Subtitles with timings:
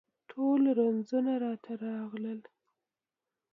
[0.29, 2.39] ټول رنځونه راته راغلل